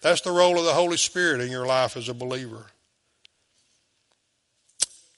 [0.01, 2.67] That's the role of the Holy Spirit in your life as a believer.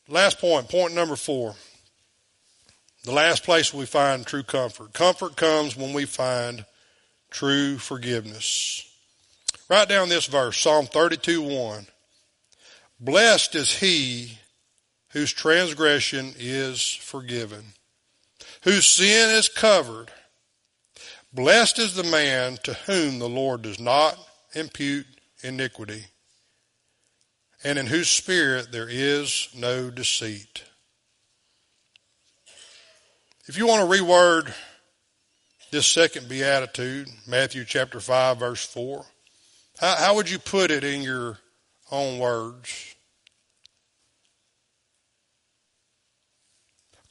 [0.08, 1.56] Last point, point number four.
[3.04, 4.94] The last place we find true comfort.
[4.94, 6.66] Comfort comes when we find
[7.30, 8.84] true forgiveness.
[9.70, 11.88] Write down this verse, Psalm 32 1.
[13.00, 14.40] Blessed is he
[15.10, 17.64] whose transgression is forgiven,
[18.64, 20.12] whose sin is covered.
[21.34, 24.18] Blessed is the man to whom the Lord does not
[24.54, 25.06] impute
[25.44, 26.06] iniquity
[27.64, 30.64] and in whose spirit there is no deceit.
[33.48, 34.54] If you want to reword
[35.72, 39.06] this second beatitude, Matthew chapter 5, verse 4,
[39.80, 41.40] how, how would you put it in your
[41.92, 42.96] own words?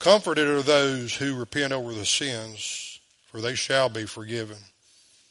[0.06, 4.58] Comforted are those who repent over the sins, for they shall be forgiven.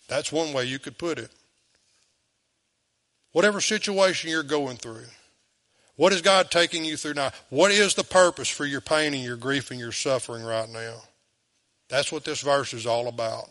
[0.09, 1.31] That's one way you could put it.
[3.31, 5.05] Whatever situation you're going through,
[5.95, 7.31] what is God taking you through now?
[7.49, 10.95] What is the purpose for your pain and your grief and your suffering right now?
[11.87, 13.47] That's what this verse is all about.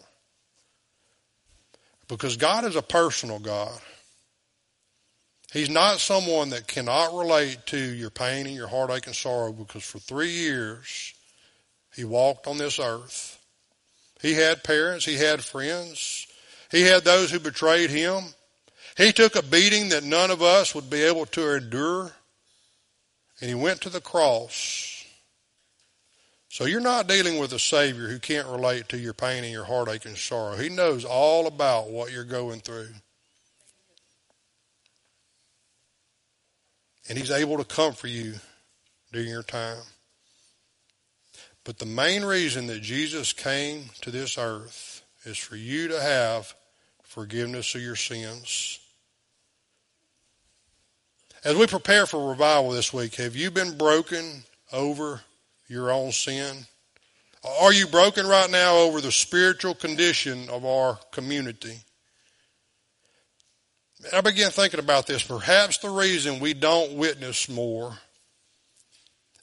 [2.06, 3.80] Because God is a personal God.
[5.54, 9.84] He's not someone that cannot relate to your pain and your heartache and sorrow because
[9.84, 11.13] for three years
[11.94, 13.38] he walked on this earth.
[14.20, 16.26] He had parents, he had friends,
[16.70, 18.22] he had those who betrayed him.
[18.96, 22.12] He took a beating that none of us would be able to endure.
[23.40, 25.04] And he went to the cross.
[26.48, 29.64] So you're not dealing with a Savior who can't relate to your pain and your
[29.64, 30.56] heartache and sorrow.
[30.56, 32.90] He knows all about what you're going through.
[37.08, 38.34] And He's able to comfort you
[39.12, 39.82] during your time.
[41.64, 46.54] But the main reason that Jesus came to this earth is for you to have
[47.02, 48.78] forgiveness of your sins.
[51.42, 55.22] As we prepare for revival this week, have you been broken over
[55.68, 56.66] your own sin?
[57.60, 61.78] Are you broken right now over the spiritual condition of our community?
[64.12, 65.22] I began thinking about this.
[65.22, 67.98] Perhaps the reason we don't witness more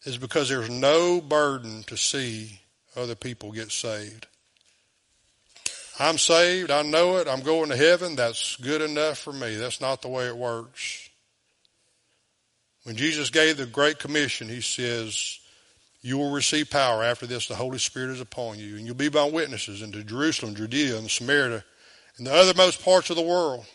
[0.03, 2.59] is because there's no burden to see
[2.95, 4.27] other people get saved.
[5.99, 6.71] I'm saved.
[6.71, 7.27] I know it.
[7.27, 8.15] I'm going to heaven.
[8.15, 9.55] That's good enough for me.
[9.55, 11.09] That's not the way it works.
[12.83, 15.39] When Jesus gave the Great Commission, he says,
[16.01, 17.47] You will receive power after this.
[17.47, 21.09] The Holy Spirit is upon you, and you'll be my witnesses into Jerusalem, Judea, and
[21.09, 21.63] Samaria,
[22.17, 23.65] and the othermost parts of the world.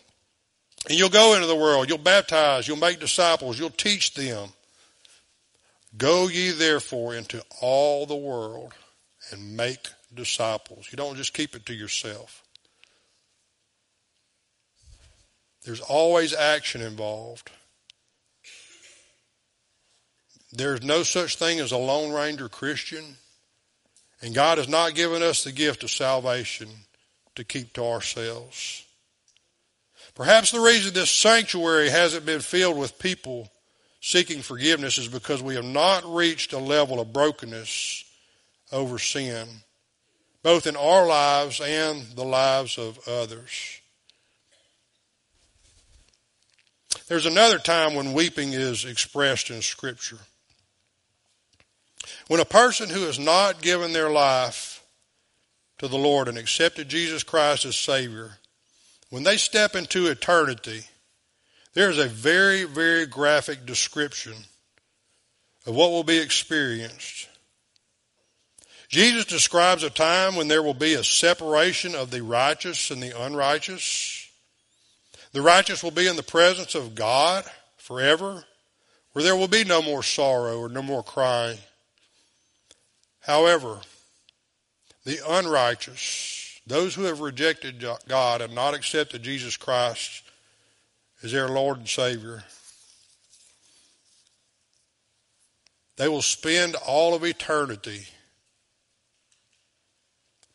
[0.88, 1.88] And you'll go into the world.
[1.88, 2.66] You'll baptize.
[2.66, 3.58] You'll make disciples.
[3.58, 4.48] You'll teach them.
[5.96, 8.72] Go ye therefore into all the world
[9.30, 10.88] and make disciples.
[10.90, 12.42] You don't just keep it to yourself.
[15.64, 17.50] There's always action involved.
[20.52, 23.16] There's no such thing as a Lone Ranger Christian.
[24.22, 26.68] And God has not given us the gift of salvation
[27.34, 28.84] to keep to ourselves.
[30.14, 33.50] Perhaps the reason this sanctuary hasn't been filled with people
[34.00, 38.04] seeking forgiveness is because we have not reached a level of brokenness
[38.72, 39.48] over sin,
[40.42, 43.80] both in our lives and the lives of others.
[47.08, 50.18] There's another time when weeping is expressed in Scripture.
[52.26, 54.82] When a person who has not given their life
[55.78, 58.38] to the Lord and accepted Jesus Christ as Savior,
[59.10, 60.82] when they step into eternity,
[61.76, 64.32] there's a very, very graphic description
[65.66, 67.28] of what will be experienced.
[68.88, 73.20] Jesus describes a time when there will be a separation of the righteous and the
[73.22, 74.26] unrighteous.
[75.32, 77.44] The righteous will be in the presence of God
[77.76, 78.42] forever,
[79.12, 81.58] where there will be no more sorrow or no more crying.
[83.20, 83.80] However,
[85.04, 90.22] the unrighteous, those who have rejected God and not accepted Jesus Christ
[91.26, 92.44] as their Lord and Savior.
[95.96, 98.06] They will spend all of eternity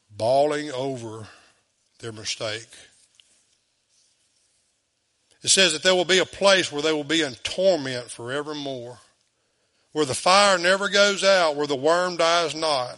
[0.10, 1.28] bawling over
[2.00, 2.68] their mistake.
[5.44, 9.00] It says that there will be a place where they will be in torment forevermore,
[9.92, 12.98] where the fire never goes out, where the worm dies not.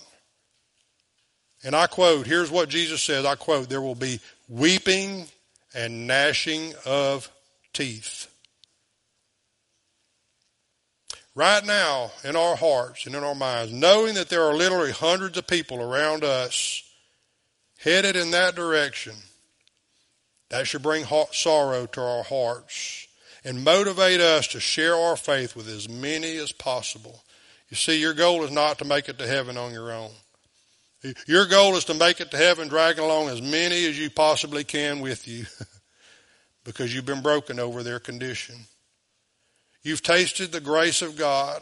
[1.63, 5.25] And I quote, here's what Jesus says, I quote, there will be weeping
[5.73, 7.31] and gnashing of
[7.73, 8.27] teeth.
[11.35, 15.37] Right now, in our hearts and in our minds, knowing that there are literally hundreds
[15.37, 16.83] of people around us
[17.79, 19.15] headed in that direction,
[20.49, 23.07] that should bring sorrow to our hearts
[23.43, 27.23] and motivate us to share our faith with as many as possible.
[27.69, 30.11] You see, your goal is not to make it to heaven on your own.
[31.27, 34.63] Your goal is to make it to heaven dragging along as many as you possibly
[34.63, 35.45] can with you.
[36.63, 38.55] because you've been broken over their condition.
[39.83, 41.61] You've tasted the grace of God.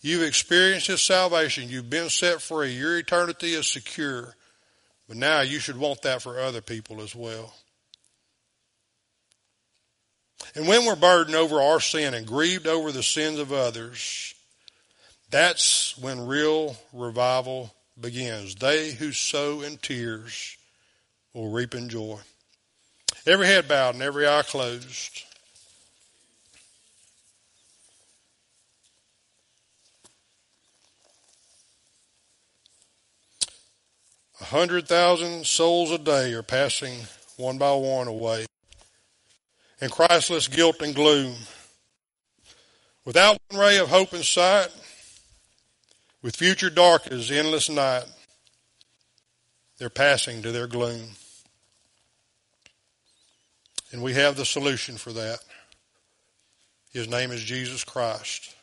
[0.00, 1.68] You've experienced His salvation.
[1.68, 2.72] You've been set free.
[2.72, 4.34] Your eternity is secure.
[5.08, 7.54] But now you should want that for other people as well.
[10.54, 14.34] And when we're burdened over our sin and grieved over the sins of others,
[15.30, 18.54] that's when real revival begins.
[18.54, 20.56] They who sow in tears
[21.32, 22.18] will reap in joy.
[23.26, 25.22] Every head bowed and every eye closed.
[34.40, 36.98] A hundred thousand souls a day are passing
[37.38, 38.44] one by one away
[39.80, 41.34] in Christless guilt and gloom.
[43.06, 44.68] Without one ray of hope in sight,
[46.20, 48.04] with future dark as endless night,
[49.78, 51.10] they're passing to their gloom.
[53.92, 55.38] And we have the solution for that.
[56.92, 58.54] His name is Jesus Christ.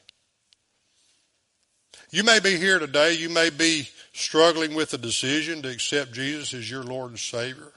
[2.12, 3.14] You may be here today.
[3.14, 7.72] You may be struggling with the decision to accept Jesus as your Lord and Savior.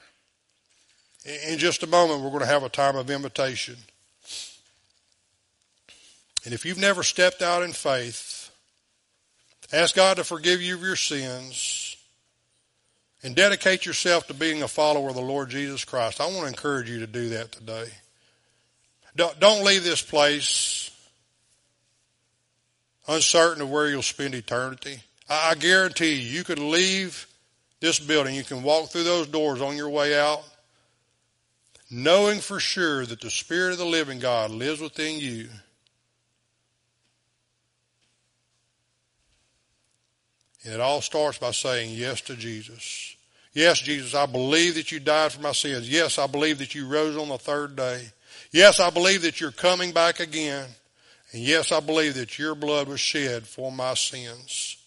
[1.47, 3.77] In just a moment, we're going to have a time of invitation.
[6.43, 8.51] And if you've never stepped out in faith,
[9.73, 11.94] ask God to forgive you of your sins
[13.25, 16.45] and dedicate yourself to being a follower of the Lord Jesus Christ, I want to
[16.45, 17.87] encourage you to do that today.
[19.15, 20.91] Don't, don't leave this place
[23.07, 24.99] uncertain of where you'll spend eternity.
[25.27, 27.25] I guarantee you, you could leave
[27.79, 30.43] this building, you can walk through those doors on your way out,
[31.89, 35.49] knowing for sure that the Spirit of the living God lives within you.
[40.65, 43.15] And it all starts by saying yes to Jesus.
[43.53, 45.89] Yes, Jesus, I believe that you died for my sins.
[45.89, 48.01] Yes, I believe that you rose on the third day.
[48.51, 50.67] Yes, I believe that you're coming back again.
[51.31, 54.77] And yes, I believe that your blood was shed for my sins.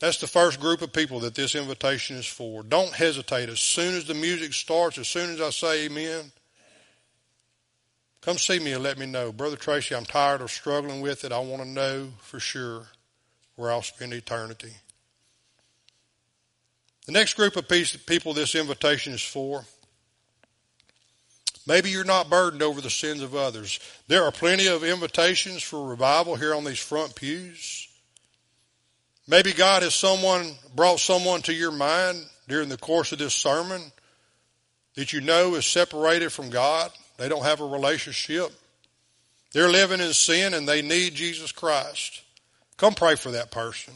[0.00, 2.62] That's the first group of people that this invitation is for.
[2.62, 3.48] Don't hesitate.
[3.48, 6.30] As soon as the music starts, as soon as I say amen,
[8.20, 9.32] come see me and let me know.
[9.32, 11.32] Brother Tracey, I'm tired of struggling with it.
[11.32, 12.86] I want to know for sure
[13.56, 14.72] where I'll spend eternity.
[17.06, 19.64] The next group of people this invitation is for.
[21.66, 23.80] Maybe you're not burdened over the sins of others.
[24.06, 27.88] There are plenty of invitations for revival here on these front pews.
[29.26, 33.80] Maybe God has someone brought someone to your mind during the course of this sermon
[34.96, 36.90] that you know is separated from God.
[37.16, 38.50] They don't have a relationship.
[39.52, 42.23] They're living in sin and they need Jesus Christ.
[42.76, 43.94] Come pray for that person.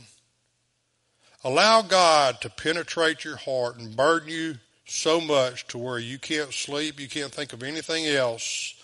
[1.45, 4.55] Allow God to penetrate your heart and burden you
[4.87, 8.75] so much to where you can't sleep, you can't think of anything else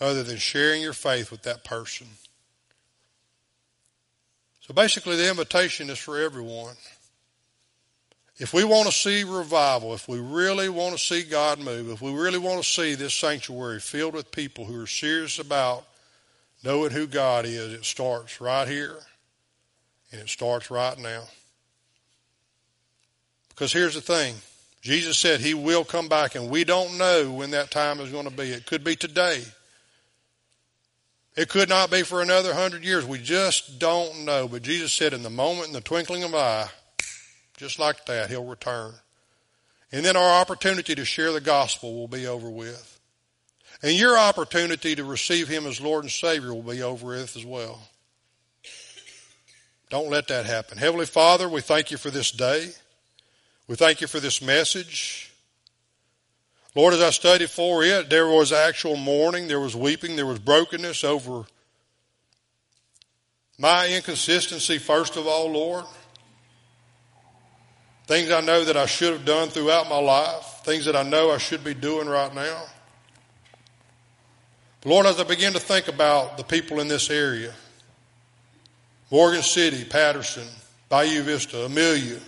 [0.00, 2.06] other than sharing your faith with that person.
[4.60, 6.76] So basically, the invitation is for everyone.
[8.36, 12.00] If we want to see revival, if we really want to see God move, if
[12.00, 15.84] we really want to see this sanctuary filled with people who are serious about
[16.64, 18.96] knowing who God is, it starts right here
[20.12, 21.24] and it starts right now.
[23.50, 24.36] Because here's the thing
[24.80, 28.28] Jesus said he will come back, and we don't know when that time is going
[28.28, 28.50] to be.
[28.50, 29.42] It could be today.
[31.36, 33.04] It could not be for another hundred years.
[33.04, 34.48] We just don't know.
[34.48, 36.66] But Jesus said, in the moment, in the twinkling of an eye,
[37.56, 38.92] just like that, he'll return.
[39.92, 42.97] And then our opportunity to share the gospel will be over with.
[43.82, 47.44] And your opportunity to receive him as Lord and Savior will be over with as
[47.44, 47.80] well.
[49.90, 50.78] Don't let that happen.
[50.78, 52.70] Heavenly Father, we thank you for this day.
[53.68, 55.32] We thank you for this message.
[56.74, 60.38] Lord, as I studied for it, there was actual mourning, there was weeping, there was
[60.38, 61.44] brokenness over
[63.58, 65.84] my inconsistency, first of all, Lord.
[68.06, 71.30] Things I know that I should have done throughout my life, things that I know
[71.30, 72.64] I should be doing right now.
[74.84, 77.52] Lord, as I begin to think about the people in this area,
[79.10, 80.46] Morgan City, Patterson,
[80.88, 82.18] Bayou Vista, Amelia,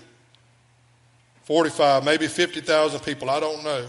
[1.45, 3.87] 45, maybe 50,000 people, I don't know.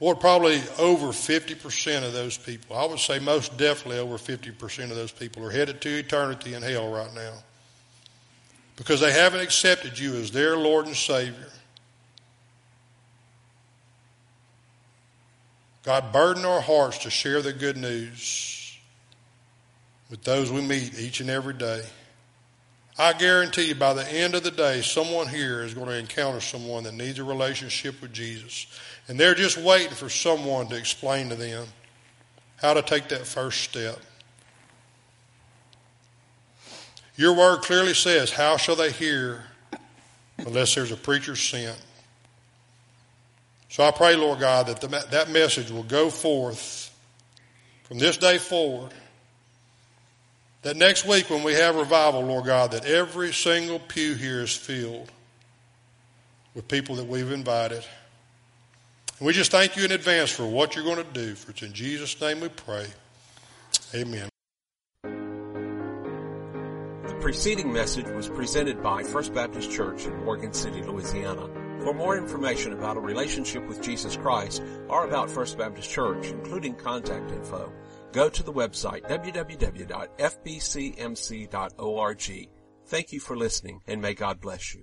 [0.00, 4.96] Lord, probably over 50% of those people, I would say most definitely over 50% of
[4.96, 7.34] those people are headed to eternity in hell right now
[8.76, 11.50] because they haven't accepted you as their Lord and Savior.
[15.82, 18.76] God, burden our hearts to share the good news
[20.10, 21.82] with those we meet each and every day.
[22.98, 26.40] I guarantee you by the end of the day, someone here is going to encounter
[26.40, 28.66] someone that needs a relationship with Jesus.
[29.08, 31.66] And they're just waiting for someone to explain to them
[32.56, 33.98] how to take that first step.
[37.16, 39.44] Your word clearly says, How shall they hear
[40.38, 41.80] unless there's a preacher sent?
[43.70, 46.92] So I pray, Lord God, that the, that message will go forth
[47.84, 48.92] from this day forward.
[50.62, 54.54] That next week when we have revival, Lord God, that every single pew here is
[54.54, 55.10] filled
[56.54, 57.84] with people that we've invited.
[59.18, 61.36] And we just thank you in advance for what you're going to do.
[61.36, 62.86] For it's in Jesus' name we pray.
[63.94, 64.28] Amen.
[67.04, 71.59] The preceding message was presented by First Baptist Church in Morgan City, Louisiana.
[71.82, 76.74] For more information about a relationship with Jesus Christ or about First Baptist Church, including
[76.74, 77.72] contact info,
[78.12, 79.88] go to the website www.fbcmc.org.
[82.86, 84.82] Thank you for listening and may God bless you.